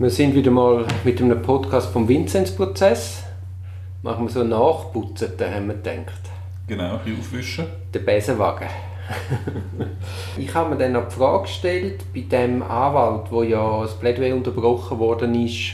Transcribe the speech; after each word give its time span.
Wir 0.00 0.10
sind 0.10 0.32
wieder 0.32 0.52
mal 0.52 0.86
mit 1.02 1.20
einem 1.20 1.42
Podcast 1.42 1.90
vom 1.90 2.06
Vinzenz-Prozess. 2.06 3.24
Machen 4.04 4.26
wir 4.26 4.30
so 4.30 4.44
nachputzen, 4.44 5.32
da 5.36 5.50
haben 5.50 5.66
wir 5.66 5.74
gedacht. 5.74 6.22
Genau, 6.68 6.92
ein 6.92 6.98
bisschen 7.00 7.18
aufwischen. 7.18 7.66
Der 7.92 7.98
Besenwagen. 7.98 8.68
ich 10.38 10.54
habe 10.54 10.70
mir 10.70 10.76
dann 10.76 10.92
noch 10.92 11.08
die 11.08 11.16
Frage 11.16 11.42
gestellt, 11.42 12.04
bei 12.14 12.20
dem 12.20 12.62
Anwalt, 12.62 13.32
wo 13.32 13.42
ja 13.42 13.82
das 13.82 13.98
Plädoyer 13.98 14.36
unterbrochen 14.36 15.00
worden 15.00 15.34
ist, 15.34 15.72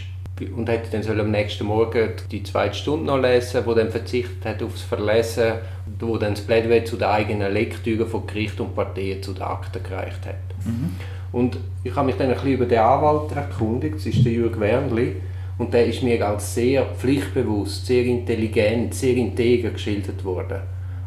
und 0.57 0.71
hätte 0.71 0.91
dann 0.91 1.03
soll 1.03 1.21
am 1.21 1.31
nächsten 1.31 1.67
Morgen 1.67 2.13
die 2.31 2.43
zweite 2.45 2.77
Stunde 2.77 3.05
noch 3.05 3.21
lesen, 3.21 3.61
wo 3.67 3.75
dann 3.75 3.91
verzichtet 3.91 4.43
hat 4.47 4.63
aufs 4.63 4.81
Verlesen, 4.81 5.57
wo 6.01 6.17
dann 6.17 6.33
das 6.33 6.41
Plädoyer 6.47 6.87
zu 6.87 6.97
der 6.97 7.11
eigenen 7.11 7.53
Lektüre 7.53 8.07
von 8.07 8.27
Gericht 8.27 8.59
und 8.59 8.75
Parteien 8.75 9.23
zu 9.23 9.35
den 9.35 9.43
Akten 9.43 9.83
gereicht 9.83 10.25
hat. 10.25 10.65
Mhm. 10.65 10.95
Und 11.35 11.59
ich 11.83 11.97
habe 11.97 12.07
mich 12.07 12.17
dann 12.17 12.29
ein 12.29 12.35
bisschen 12.35 12.53
über 12.53 12.65
den 12.65 12.79
Anwalt 12.79 13.33
erkundigt, 13.35 13.97
das 13.97 14.07
ist 14.07 14.25
der 14.25 14.31
Jürg 14.31 14.61
Wernli, 14.61 15.17
und 15.59 15.75
der 15.75 15.85
ist 15.87 16.01
mir 16.01 16.25
als 16.25 16.55
sehr 16.55 16.87
pflichtbewusst, 16.87 17.87
sehr 17.87 18.05
intelligent, 18.05 18.95
sehr 18.95 19.17
integer 19.17 19.71
geschildert 19.71 20.25
worden. 20.25 20.59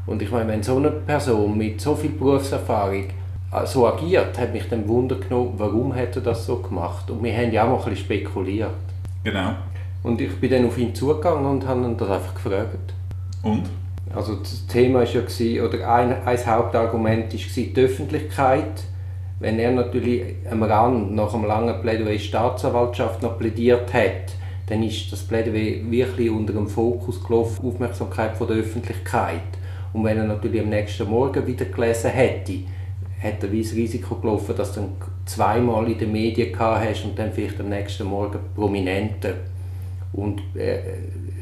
Und 0.06 0.22
ich 0.22 0.30
meine, 0.30 0.50
wenn 0.50 0.62
so 0.62 0.76
eine 0.76 0.92
Person 0.92 1.58
mit 1.58 1.80
so 1.80 1.96
viel 1.96 2.10
Berufserfahrung 2.10 3.06
äh, 3.54 3.66
so 3.66 3.88
agiert, 3.88 4.38
hat 4.38 4.52
mich 4.52 4.68
dann 4.68 4.86
Wunder 4.90 5.16
genommen, 5.16 5.54
warum 5.56 5.96
hat 5.96 6.18
er 6.18 6.22
das 6.22 6.46
so 6.46 6.58
gemacht. 6.58 7.10
Und 7.10 7.24
wir 7.24 7.34
haben 7.34 7.54
ja 7.54 7.64
auch 7.64 7.70
mal 7.70 7.78
ein 7.78 7.90
bisschen 7.90 8.06
spekuliert. 8.06 8.72
Genau. 9.24 9.52
Und 10.04 10.20
ich 10.20 10.36
bin 10.42 10.52
dann 10.52 10.66
auf 10.66 10.78
ihn 10.78 10.94
zugegangen 10.94 11.46
und 11.46 11.66
habe 11.66 11.86
ihn 11.86 11.96
das 11.96 12.10
einfach 12.10 12.36
gefragt. 12.36 12.94
Und? 13.44 13.64
Also 14.14 14.36
das 14.36 14.68
Thema 14.68 15.04
ist 15.04 15.14
ja 15.14 15.22
gewesen, 15.22 15.66
oder 15.66 15.90
ein, 15.90 16.14
ein 16.26 16.46
Hauptargument 16.46 17.34
war 17.34 17.40
die 17.56 17.74
Öffentlichkeit. 17.78 18.84
Wenn 19.40 19.60
er 19.60 19.72
natürlich 19.72 20.24
am 20.50 20.64
Rand 20.64 21.14
nach 21.14 21.34
einem 21.34 21.46
langen 21.46 21.80
Plädoyer 21.82 22.18
Staatsanwaltschaft 22.18 23.22
noch 23.22 23.38
plädiert 23.38 23.94
hat, 23.94 24.34
dann 24.66 24.82
ist 24.82 25.12
das 25.12 25.22
Plädoyer 25.24 25.90
wirklich 25.92 26.30
unter 26.30 26.54
dem 26.54 26.68
Fokus 26.68 27.24
gelaufen, 27.24 27.68
Aufmerksamkeit 27.68 28.36
von 28.36 28.48
der 28.48 28.58
Öffentlichkeit. 28.58 29.42
Und 29.94 30.04
wenn 30.04 30.18
er 30.18 30.26
natürlich 30.26 30.62
am 30.62 30.70
nächsten 30.70 31.08
Morgen 31.08 31.46
wieder 31.46 31.66
gelesen 31.66 32.10
hätte, 32.10 32.60
hätte 33.20 33.48
er 33.48 33.52
wie 33.52 33.62
das 33.62 33.74
Risiko 33.74 34.16
gelaufen, 34.16 34.56
dass 34.56 34.74
du 34.74 34.82
dann 34.82 34.90
zweimal 35.26 35.90
in 35.90 35.98
den 36.00 36.12
Medien 36.12 36.52
gehabt 36.52 36.86
hast 36.86 37.06
und 37.06 37.18
dann 37.18 37.32
vielleicht 37.32 37.60
am 37.60 37.70
nächsten 37.70 38.08
Morgen 38.08 38.40
prominenter. 38.56 39.34
Und 40.14 40.42
äh, 40.56 40.80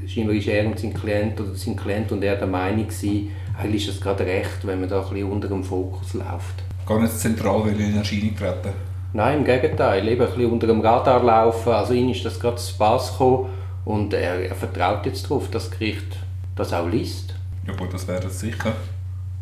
scheinbar 0.06 0.36
ist 0.36 0.48
er 0.48 0.66
und 0.66 0.78
sein 0.78 0.94
Klient 0.94 1.40
oder 1.40 1.56
sein 1.56 1.76
Klient 1.78 2.12
und 2.12 2.24
er 2.24 2.36
der 2.36 2.48
Meinung 2.48 2.88
gewesen, 2.88 3.32
eigentlich 3.58 3.88
ist 3.88 3.96
es 3.96 4.02
gerade 4.02 4.26
recht, 4.26 4.66
wenn 4.68 4.82
man 4.82 4.90
da 4.90 5.02
ein 5.02 5.10
bisschen 5.10 5.32
unter 5.32 5.48
dem 5.48 5.64
Fokus 5.64 6.14
läuft. 6.14 6.64
Gar 6.86 7.02
nicht 7.02 7.20
zentral 7.20 7.68
in 7.68 7.98
Erscheinung 7.98 8.36
treten? 8.36 8.74
Nein, 9.14 9.40
im 9.40 9.46
Gegenteil, 9.46 10.08
eben 10.08 10.22
ein 10.22 10.28
bisschen 10.28 10.52
unter 10.52 10.68
dem 10.68 10.82
Radar 10.82 11.24
laufen. 11.24 11.72
Also 11.72 11.94
ihm 11.94 12.10
ist 12.10 12.24
das 12.24 12.40
gerade 12.40 12.58
zu 12.58 12.78
Pass 12.78 13.12
gekommen 13.12 13.50
und 13.86 14.14
er, 14.14 14.50
er 14.50 14.56
vertraut 14.56 15.06
jetzt 15.06 15.24
darauf, 15.24 15.50
dass 15.50 15.70
das 15.70 15.80
Gericht 15.80 16.18
das 16.56 16.74
auch 16.74 16.88
liest. 16.88 17.34
Ja 17.66 17.74
gut, 17.74 17.92
das 17.94 18.08
wäre 18.08 18.28
es 18.28 18.40
sicher. 18.40 18.74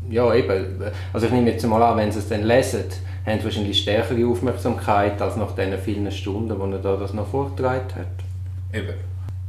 Ja, 0.09 0.33
eben. 0.33 0.83
Also 1.11 1.27
ich 1.27 1.33
nehme 1.33 1.51
jetzt 1.51 1.65
mal 1.65 1.81
an, 1.81 1.97
wenn 1.97 2.11
sie 2.11 2.19
es 2.19 2.29
dann 2.29 2.43
lesen, 2.43 2.83
haben 3.25 3.39
sie 3.39 3.45
wahrscheinlich 3.45 3.81
stärkere 3.81 4.25
Aufmerksamkeit 4.25 5.21
als 5.21 5.35
nach 5.35 5.53
den 5.53 5.77
vielen 5.79 6.09
Stunden, 6.11 6.57
wo 6.57 6.65
er 6.65 6.79
da 6.79 6.95
das 6.95 7.13
noch 7.13 7.27
vorgetragen 7.27 7.95
hat. 7.95 8.77
Eben. 8.77 8.93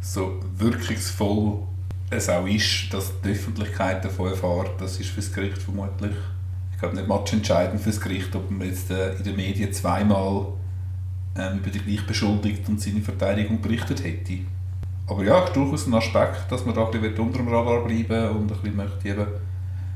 So 0.01 0.41
wirkungsvoll 0.57 1.59
es 2.11 2.29
auch 2.29 2.47
ist, 2.47 2.93
dass 2.93 3.13
die 3.23 3.31
Öffentlichkeit 3.31 4.05
davon 4.05 4.31
erfährt, 4.31 4.71
das 4.79 4.99
ist 4.99 5.11
für 5.11 5.21
das 5.21 5.33
Gericht 5.33 5.59
vermutlich 5.59 6.15
ich 6.75 6.81
glaube 6.81 6.97
nicht 6.97 7.09
match 7.09 7.33
entscheidend 7.33 7.81
für 7.81 7.91
das 7.91 8.01
Gericht, 8.01 8.35
ob 8.35 8.51
man 8.51 8.67
jetzt 8.67 8.91
äh, 8.91 9.15
in 9.15 9.23
den 9.23 9.37
Medien 9.37 9.73
zweimal 9.73 10.47
ähm, 11.39 11.59
über 11.59 11.71
die 11.71 11.79
Gleichbeschuldigt 11.79 12.69
und 12.69 12.81
seine 12.81 13.01
Verteidigung 13.01 13.61
berichtet 13.61 14.03
hätte. 14.05 14.39
Aber 15.07 15.23
ja, 15.23 15.45
ist 15.45 15.55
durchaus 15.55 15.87
ein 15.87 15.95
Aspekt, 15.95 16.51
dass 16.51 16.67
man 16.67 16.75
da 16.75 16.87
ein 16.87 17.01
bisschen 17.01 17.19
unter 17.19 17.39
dem 17.39 17.49
Radar 17.49 17.85
bleiben 17.85 18.37
und 18.37 18.51
ein 18.51 18.59
bisschen 18.59 18.77
möchte 18.77 19.09
eben 19.09 19.27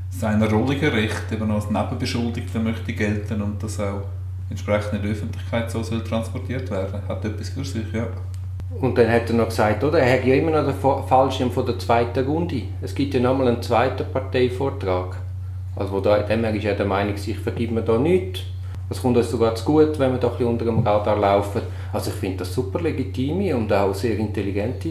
seiner 0.09 0.49
Rolle 0.49 0.77
gerecht, 0.77 1.31
eben 1.31 1.51
als 1.51 1.69
Nebenbeschuldigter 1.69 2.59
möchte 2.59 2.93
gelten 2.93 3.41
und 3.41 3.61
das 3.61 3.79
auch 3.79 4.03
entsprechend 4.49 4.93
in 4.93 5.01
der 5.03 5.11
Öffentlichkeit 5.11 5.69
so 5.69 5.83
soll 5.83 6.03
transportiert 6.03 6.71
werden. 6.71 7.01
Hat 7.07 7.25
etwas 7.25 7.49
für 7.49 7.65
sich, 7.65 7.91
ja. 7.93 8.07
Und 8.79 8.97
dann 8.97 9.11
hat 9.11 9.29
er 9.29 9.35
noch 9.35 9.49
gesagt, 9.49 9.83
oder, 9.83 9.99
er 9.99 10.19
hat 10.19 10.25
ja 10.25 10.35
immer 10.35 10.51
noch 10.51 10.65
den 10.65 11.07
Fallschirm 11.07 11.51
von 11.51 11.65
der 11.65 11.77
zweiten 11.79 12.25
Runde. 12.25 12.63
Es 12.81 12.93
gibt 12.93 13.13
ja 13.13 13.19
nochmal 13.19 13.47
einen 13.47 13.61
zweiten 13.61 14.11
Parteivortrag. 14.11 15.17
Also 15.79 16.01
da, 16.01 16.19
dem 16.19 16.43
ist 16.43 16.65
er 16.65 16.75
der 16.75 16.85
Meinung, 16.85 17.15
ich 17.15 17.39
vergib 17.39 17.71
mir 17.71 17.81
da 17.81 17.97
nichts. 17.97 18.41
Es 18.89 19.01
kommt 19.01 19.15
uns 19.15 19.31
sogar 19.31 19.55
zu 19.55 19.63
gut, 19.63 19.97
wenn 19.97 20.11
wir 20.11 20.19
da 20.19 20.27
unter 20.27 20.65
dem 20.65 20.79
Radar 20.79 21.17
laufen. 21.17 21.61
Also 21.93 22.09
ich 22.11 22.17
finde 22.17 22.39
das 22.39 22.53
super 22.53 22.81
legitime 22.81 23.55
und 23.55 23.71
auch 23.71 23.95
sehr 23.95 24.17
intelligente 24.17 24.89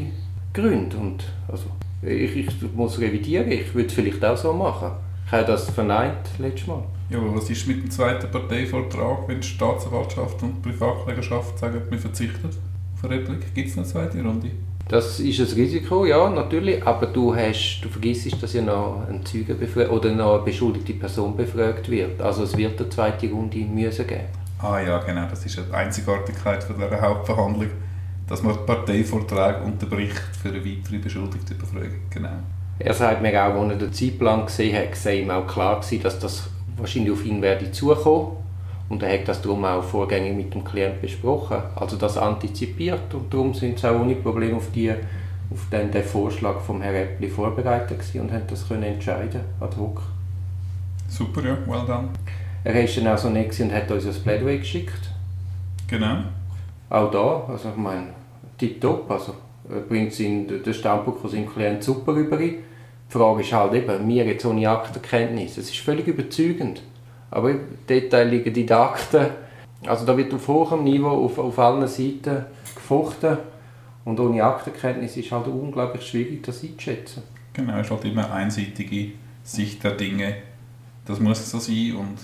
Gründe. 0.54 0.97
Und 0.97 1.25
also 1.47 1.65
ich, 2.00 2.37
ich 2.37 2.49
muss 2.75 2.99
revidieren, 2.99 3.50
ich 3.53 3.75
würde 3.75 3.88
es 3.88 3.93
vielleicht 3.93 4.25
auch 4.25 4.37
so 4.37 4.53
machen. 4.53 4.93
Ich 5.26 5.32
habe 5.32 5.44
das 5.44 5.69
verneint 5.69 6.26
letztes 6.38 6.69
Mal. 6.69 6.82
Ja, 7.10 7.19
aber 7.19 7.37
was 7.37 7.50
ist 7.50 7.66
mit 7.66 7.82
dem 7.82 7.91
zweiten 7.91 8.31
Parteivortrag, 8.31 9.28
wenn 9.28 9.41
die 9.41 9.47
Staatsanwaltschaft 9.47 10.43
und 10.43 10.65
die 10.65 10.70
Privatklägerschaft 10.70 11.59
sagen, 11.59 11.82
wir 11.91 11.99
verzichten 11.99 12.49
auf 12.49 13.05
eine 13.05 13.15
Replik? 13.15 13.55
Gibt 13.55 13.69
es 13.69 13.76
eine 13.76 13.87
zweite 13.87 14.22
Runde? 14.22 14.50
Das 14.88 15.21
ist 15.21 15.38
ein 15.38 15.54
Risiko, 15.54 16.06
ja, 16.06 16.31
natürlich, 16.31 16.84
aber 16.87 17.09
du, 17.09 17.37
hast, 17.37 17.81
du 17.82 17.91
vergisst, 17.91 18.43
dass 18.43 18.54
ja 18.54 18.62
noch 18.62 19.06
ein 19.06 19.25
Zeuge 19.25 19.54
oder 19.91 20.10
noch 20.12 20.37
eine 20.37 20.44
beschuldigte 20.44 20.94
Person 20.94 21.37
befragt 21.37 21.91
wird. 21.91 22.22
Also 22.22 22.44
es 22.44 22.56
wird 22.56 22.81
eine 22.81 22.88
zweite 22.88 23.31
Runde 23.31 23.59
müssen 23.59 24.06
geben. 24.06 24.25
Ah 24.60 24.81
ja, 24.81 24.97
genau, 24.99 25.26
das 25.28 25.44
ist 25.44 25.59
eine 25.59 25.75
Einzigartigkeit 25.75 26.65
von 26.65 26.76
dieser 26.76 27.03
Hauptverhandlung, 27.03 27.69
dass 28.26 28.43
man 28.43 28.54
die 28.54 28.65
Parteivorträge 28.65 29.60
unterbricht 29.62 30.22
für 30.43 30.49
eine 30.49 30.65
weitere 30.65 30.99
beschuldigte 30.99 31.55
Befragung. 31.55 32.00
Genau. 32.09 32.38
Er 32.78 32.94
sagt 32.94 33.20
mir 33.20 33.44
auch, 33.44 33.60
als 33.60 33.72
er 33.72 33.78
den 33.78 33.93
Zeitplan 33.93 34.47
gesehen 34.47 34.75
hat, 34.75 35.05
war 35.05 35.12
ihm 35.12 35.31
auch 35.31 35.47
klar 35.47 35.81
gewesen, 35.81 36.03
dass 36.03 36.19
das 36.19 36.49
wahrscheinlich 36.78 37.12
auf 37.12 37.25
ihn 37.26 37.43
werde 37.43 37.70
zukommen 37.70 38.47
und 38.88 39.03
er 39.03 39.19
hat 39.19 39.28
das 39.28 39.43
darum 39.43 39.65
auch 39.65 39.82
vorgängig 39.82 40.34
mit 40.34 40.54
dem 40.54 40.65
Klienten 40.65 41.00
besprochen. 41.00 41.59
Also 41.76 41.97
das 41.97 42.16
antizipiert 42.16 43.12
und 43.12 43.32
darum 43.32 43.53
sind 43.54 43.78
sie 43.78 43.91
auch 43.91 44.00
ohne 44.00 44.15
Probleme 44.15 44.56
auf, 44.56 44.71
die, 44.72 44.91
auf 44.91 45.69
den, 45.71 45.91
den 45.91 46.04
Vorschlag 46.04 46.60
vom 46.60 46.81
Herrn 46.81 46.97
Eppli 46.97 47.28
vorbereitet 47.28 48.00
und 48.15 48.32
haben 48.32 48.44
das 48.49 48.66
können 48.66 48.84
entscheiden 48.84 49.41
ad 49.60 49.76
hoc. 49.76 50.03
Super, 51.09 51.43
ja, 51.44 51.56
well 51.66 51.87
done. 51.87 52.09
Er 52.65 52.84
ist 52.84 52.97
dann 52.97 53.09
auch 53.09 53.19
so 53.19 53.31
nett 53.31 53.59
und 53.60 53.72
hat 53.72 53.91
uns 53.91 54.06
ein 54.06 54.22
Plädoyer 54.22 54.59
geschickt. 54.59 55.10
Genau. 55.87 56.19
Auch 56.91 57.10
da, 57.10 57.44
also 57.49 57.70
ich 57.70 57.76
meine, 57.76 58.09
tipptopp, 58.59 59.10
also 59.10 59.34
er 59.70 59.81
bringt 59.81 60.19
den 60.19 60.75
Standpunkt 60.75 61.20
von 61.20 61.31
seinem 61.31 61.49
Klienten 61.49 61.82
super 61.82 62.15
rüber. 62.15 62.38
Die 62.38 62.59
Frage 63.09 63.43
ist 63.43 63.53
halt 63.53 63.75
eben, 63.75 64.09
wir 64.09 64.25
jetzt 64.26 64.44
ohne 64.44 64.69
Aktenkenntnis, 64.69 65.59
es 65.59 65.70
ist 65.70 65.78
völlig 65.78 66.06
überzeugend. 66.06 66.82
Aber 67.31 67.55
Detail 67.89 68.28
liegen 68.28 68.53
die 68.53 68.71
Akten. 68.71 69.27
Also 69.87 70.05
da 70.05 70.16
wird 70.16 70.33
auf 70.34 70.49
hohem 70.49 70.84
Niveau 70.84 71.25
auf, 71.25 71.39
auf 71.39 71.59
allen 71.59 71.87
Seiten 71.87 72.47
gefochten. 72.75 73.39
Und 74.05 74.19
ohne 74.19 74.43
Aktenkenntnis 74.43 75.16
ist 75.16 75.31
halt 75.31 75.47
unglaublich 75.47 76.06
schwierig, 76.06 76.43
das 76.43 76.62
einzuschätzen. 76.62 77.22
Genau, 77.53 77.78
es 77.78 77.87
ist 77.87 77.91
halt 77.91 78.05
immer 78.06 78.33
einseitige 78.33 79.12
Sicht 79.44 79.84
der 79.84 79.93
Dinge. 79.93 80.37
Das 81.05 81.21
muss 81.21 81.50
so 81.50 81.59
sein 81.59 81.97
und 81.97 82.19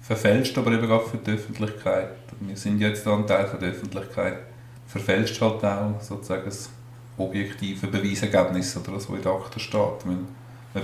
verfälscht 0.00 0.56
aber 0.58 0.72
eben 0.72 0.90
auch 0.90 1.02
für 1.02 1.16
die 1.16 1.32
Öffentlichkeit. 1.32 2.10
Wir 2.40 2.56
sind 2.56 2.80
jetzt 2.80 3.06
ein 3.08 3.26
Teil 3.26 3.48
der 3.60 3.70
Öffentlichkeit. 3.70 4.38
Verfälscht 4.86 5.40
halt 5.40 5.64
auch 5.64 6.00
sozusagen 6.00 6.44
das 6.44 6.70
objektive 7.18 7.86
Beweisergebnis 7.88 8.76
oder 8.76 8.94
was 8.94 9.06
in 9.06 9.22
der 9.22 9.32
Akte 9.32 9.58
steht. 9.58 10.06
Man 10.06 10.26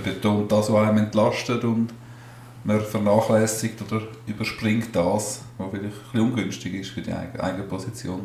betont 0.03 0.51
das, 0.51 0.71
was 0.71 0.87
einem 0.87 0.97
entlastet 0.97 1.63
und 1.63 1.93
man 2.63 2.81
vernachlässigt 2.81 3.81
oder 3.81 4.01
überspringt 4.27 4.95
das, 4.95 5.43
was 5.57 5.69
vielleicht 5.69 5.85
ein 5.85 5.91
bisschen 5.91 6.21
ungünstig 6.21 6.73
ist 6.75 6.91
für 6.91 7.01
die 7.01 7.13
eigene 7.13 7.63
Position. 7.63 8.21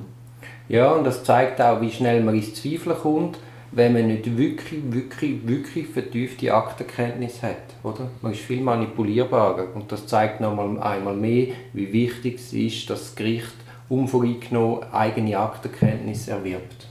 Ja, 0.68 0.92
und 0.92 1.04
das 1.04 1.24
zeigt 1.24 1.60
auch, 1.60 1.80
wie 1.80 1.90
schnell 1.90 2.22
man 2.22 2.34
ins 2.34 2.54
Zweifeln 2.54 2.96
kommt, 2.96 3.38
wenn 3.72 3.92
man 3.92 4.06
nicht 4.06 4.36
wirklich, 4.36 4.80
wirklich, 4.90 5.46
wirklich 5.46 5.86
vertiefte 5.88 6.54
Aktenkenntnis 6.54 7.42
hat. 7.42 7.56
Oder? 7.82 8.10
Man 8.22 8.32
ist 8.32 8.40
viel 8.40 8.60
manipulierbarer 8.60 9.74
und 9.74 9.90
das 9.92 10.06
zeigt 10.06 10.40
noch 10.40 10.58
einmal 10.58 11.14
mehr, 11.14 11.48
wie 11.72 11.92
wichtig 11.92 12.36
es 12.36 12.52
ist, 12.52 12.88
dass 12.90 13.00
das 13.00 13.16
Gericht 13.16 13.54
unvoreingenommen 13.88 14.92
eigene 14.92 15.38
Aktenkenntnis 15.38 16.28
erwirbt. 16.28 16.88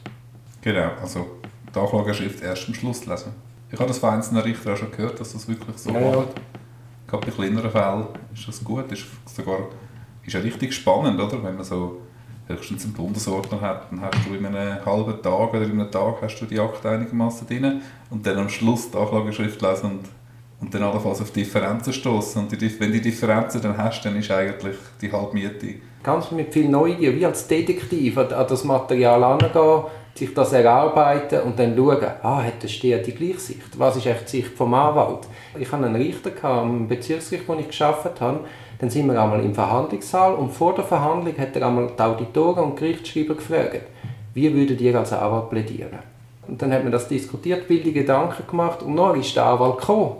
Genau, 0.61 0.89
also 1.01 1.27
die 1.73 1.79
Anklageschrift 1.79 2.43
erst 2.43 2.67
am 2.67 2.73
Schluss 2.73 3.05
lesen. 3.05 3.31
Ich 3.71 3.79
habe 3.79 3.87
das 3.87 3.99
von 3.99 4.11
einzelnen 4.11 4.41
Richtern 4.41 4.73
auch 4.73 4.77
schon 4.77 4.91
gehört, 4.91 5.19
dass 5.19 5.33
das 5.33 5.47
wirklich 5.47 5.77
so 5.77 5.91
ja, 5.91 5.99
macht. 5.99 6.29
Gerade 7.07 7.25
bei 7.25 7.31
kleineren 7.31 7.71
Fällen 7.71 8.05
ist 8.33 8.47
das 8.47 8.63
gut. 8.63 8.91
Ist 8.91 9.05
sogar 9.25 9.59
ist 10.25 10.33
ja 10.33 10.41
richtig 10.41 10.73
spannend, 10.73 11.19
oder? 11.19 11.41
wenn 11.41 11.55
man 11.55 11.63
so 11.63 12.01
höchstens 12.47 12.83
einen 12.83 12.93
Bundesordner 12.93 13.61
hat, 13.61 13.91
dann 13.91 14.01
hast 14.01 14.17
du 14.27 14.33
in 14.33 14.45
einem 14.45 14.85
halben 14.85 15.21
Tag 15.21 15.53
oder 15.53 15.63
in 15.63 15.71
einem 15.71 15.91
Tag 15.91 16.15
hast 16.21 16.39
du 16.39 16.45
die 16.45 16.59
Akte 16.59 16.89
einigermaßen 16.89 17.47
drin 17.47 17.81
und 18.09 18.25
dann 18.25 18.37
am 18.37 18.49
Schluss 18.49 18.91
die 18.91 18.97
Anklageschrift 18.97 19.61
lesen 19.61 19.91
und 19.91 20.09
und 20.59 20.73
dann 20.73 20.83
allenfalls 20.83 21.21
auf 21.21 21.31
Differenzen 21.31 21.93
stoßen. 21.93 22.41
Und 22.41 22.61
die, 22.61 22.79
wenn 22.79 22.91
die 22.91 23.01
Differenzen 23.01 23.61
dann 23.61 23.77
hast, 23.77 24.03
dann 24.03 24.15
ist 24.15 24.31
eigentlich 24.31 24.75
die 25.01 25.11
Halbmiete. 25.11 25.75
Ganz 26.01 26.31
mit 26.31 26.53
viel 26.53 26.69
Neugier, 26.69 27.15
wie 27.15 27.25
als 27.25 27.47
Detektiv 27.47 28.17
an, 28.17 28.29
das 28.29 28.63
Material 28.63 29.21
herangehen, 29.21 29.83
sich 30.17 30.33
das 30.33 30.53
erarbeiten 30.53 31.41
und 31.41 31.57
dann 31.59 31.75
schauen, 31.75 32.07
ah, 32.23 32.43
hat 32.43 32.63
der 32.63 32.67
Steher 32.67 32.99
die 32.99 33.13
gleiche 33.13 33.39
Sicht? 33.39 33.77
Was 33.77 33.95
ist 33.95 34.05
echt 34.05 34.25
die 34.31 34.37
Sicht 34.37 34.57
vom 34.57 34.73
Anwalt? 34.73 35.27
Ich 35.59 35.71
hatte 35.71 35.85
einen 35.85 35.95
Richter 35.95 36.31
am 36.43 36.87
Bezirksgericht, 36.87 37.47
wo 37.47 37.53
ich 37.55 37.77
gearbeitet 37.77 38.21
habe. 38.21 38.39
Dann 38.79 38.89
sind 38.89 39.07
wir 39.07 39.21
einmal 39.21 39.43
im 39.43 39.55
Verhandlungssaal 39.55 40.35
und 40.35 40.51
vor 40.51 40.75
der 40.75 40.83
Verhandlung 40.83 41.37
hat 41.37 41.55
er 41.55 41.67
einmal 41.67 41.91
die 41.97 42.01
Auditoren 42.01 42.63
und 42.63 42.75
Gerichtsschreiber 42.75 43.35
gefragt, 43.35 43.81
wie 44.33 44.53
würdet 44.53 44.79
ihr 44.81 44.97
als 44.97 45.13
Anwalt 45.13 45.49
plädieren? 45.49 45.99
Und 46.47 46.61
dann 46.61 46.71
hat 46.71 46.83
man 46.83 46.91
das 46.91 47.07
diskutiert, 47.07 47.67
wilde 47.69 47.91
Gedanken 47.91 48.45
gemacht 48.47 48.83
und 48.83 48.95
dann 48.95 49.19
ist 49.19 49.35
der 49.35 49.45
Anwalt 49.45 49.79
gekommen. 49.79 50.17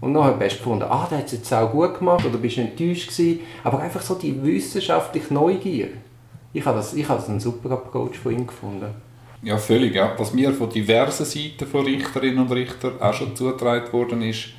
Und 0.00 0.14
dann 0.14 0.24
habe 0.24 0.46
ich 0.46 0.56
gefunden, 0.56 0.84
ah, 0.88 1.06
der 1.10 1.18
hat 1.18 1.26
es 1.26 1.32
jetzt 1.32 1.52
auch 1.52 1.70
gut 1.70 1.98
gemacht 1.98 2.24
oder 2.24 2.38
bist 2.38 2.56
du 2.56 2.62
enttäuscht 2.62 3.10
gewesen. 3.10 3.40
Aber 3.62 3.80
einfach 3.80 4.00
so 4.00 4.14
die 4.14 4.42
wissenschaftliche 4.42 5.32
Neugier. 5.32 5.88
Ich 6.52 6.64
habe 6.64 6.78
das, 6.78 6.94
ich 6.94 7.06
habe 7.08 7.20
das 7.20 7.28
einen 7.28 7.38
super 7.38 7.72
Approach 7.72 8.18
von 8.18 8.32
ihm 8.32 8.46
gefunden. 8.46 8.94
Ja, 9.42 9.56
völlig. 9.56 9.94
Ja. 9.94 10.14
Was 10.18 10.34
mir 10.34 10.52
von 10.52 10.68
diversen 10.68 11.24
Seiten 11.24 11.66
von 11.66 11.84
Richterinnen 11.84 12.40
und 12.40 12.52
Richtern 12.52 13.00
auch 13.00 13.14
schon 13.14 13.34
zugetragen 13.34 13.92
worden 13.92 14.22
ist, 14.22 14.50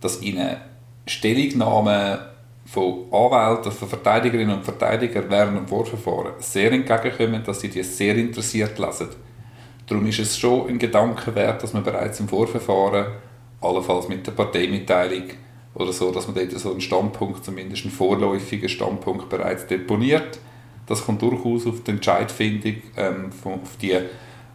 dass 0.00 0.22
ihnen 0.22 0.56
Stellungnahmen 1.06 2.18
von 2.64 3.04
Anwälten, 3.12 3.72
von 3.72 3.88
Verteidigerinnen 3.88 4.56
und 4.56 4.64
Verteidigern 4.64 5.26
während 5.28 5.58
dem 5.58 5.68
Vorverfahren 5.68 6.34
sehr 6.38 6.72
entgegenkommen, 6.72 7.42
dass 7.44 7.60
sie 7.60 7.68
die 7.68 7.82
sehr 7.82 8.16
interessiert 8.16 8.78
lesen. 8.78 9.08
Darum 9.86 10.06
ist 10.06 10.20
es 10.20 10.38
schon 10.38 10.68
ein 10.68 10.78
Gedanke 10.78 11.34
wert, 11.34 11.62
dass 11.62 11.72
man 11.72 11.82
bereits 11.82 12.20
im 12.20 12.28
Vorverfahren, 12.28 13.06
allenfalls 13.60 14.08
mit 14.08 14.26
der 14.26 14.32
Parteimitteilung 14.32 15.24
oder 15.74 15.92
so, 15.92 16.12
dass 16.12 16.26
man 16.26 16.36
dort 16.36 16.52
so 16.52 16.70
einen 16.70 16.80
Standpunkt, 16.80 17.44
zumindest 17.44 17.84
einen 17.84 17.92
vorläufigen 17.92 18.68
Standpunkt 18.68 19.28
bereits 19.28 19.66
deponiert. 19.66 20.38
Das 20.86 21.04
kann 21.04 21.18
durchaus 21.18 21.66
auf 21.66 21.82
die 21.82 21.90
Entscheidfindung, 21.90 22.76
ähm, 22.96 23.30
auf 23.44 23.76
die 23.80 23.98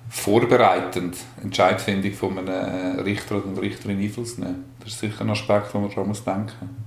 vorbereitend 0.09 1.17
Entscheidfindung 1.41 2.13
von 2.13 2.37
einem 2.37 2.99
Richter 2.99 3.37
oder 3.37 3.47
einer 3.47 3.61
Richterin 3.61 3.99
Einfluss 3.99 4.37
nehmen. 4.37 4.65
Das 4.79 4.93
ist 4.93 4.99
sicher 4.99 5.21
ein 5.21 5.29
Aspekt, 5.29 5.73
den 5.73 5.81
man 5.81 5.89
daran 5.89 6.13
denken 6.13 6.53
muss. 6.61 6.85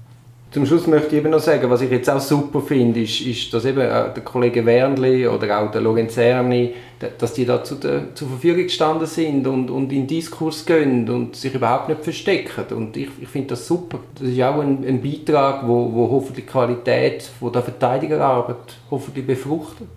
Zum 0.50 0.64
Schluss 0.64 0.86
möchte 0.86 1.08
ich 1.08 1.18
eben 1.18 1.30
noch 1.30 1.40
sagen, 1.40 1.68
was 1.68 1.82
ich 1.82 1.90
jetzt 1.90 2.08
auch 2.08 2.20
super 2.20 2.62
finde, 2.62 3.02
ist, 3.02 3.20
ist 3.20 3.52
dass 3.52 3.66
eben 3.66 3.80
äh, 3.80 4.14
der 4.14 4.22
Kollege 4.24 4.64
Wernli 4.64 5.28
oder 5.28 5.60
auch 5.60 5.70
der 5.70 5.82
Lorenzerni, 5.82 6.72
dass 7.18 7.34
die 7.34 7.44
da 7.44 7.62
zu 7.62 7.74
der, 7.74 8.14
zur 8.14 8.28
Verfügung 8.28 8.62
gestanden 8.62 9.06
sind 9.06 9.46
und, 9.46 9.70
und 9.70 9.92
in 9.92 10.06
Diskurs 10.06 10.64
gehen 10.64 11.06
und 11.10 11.36
sich 11.36 11.54
überhaupt 11.54 11.90
nicht 11.90 12.02
verstecken. 12.02 12.64
Und 12.74 12.96
ich, 12.96 13.10
ich 13.20 13.28
finde 13.28 13.48
das 13.48 13.66
super. 13.66 13.98
Das 14.18 14.26
ist 14.26 14.40
auch 14.40 14.60
ein, 14.60 14.86
ein 14.86 15.02
Beitrag, 15.02 15.68
wo, 15.68 15.92
wo 15.92 16.10
hoffentlich 16.10 16.46
die 16.46 16.50
Qualität 16.50 17.24
von 17.38 17.52
der 17.52 17.62
Verteidigerarbeit 17.62 18.56
hoffentlich 18.90 19.26
befruchtet. 19.26 19.88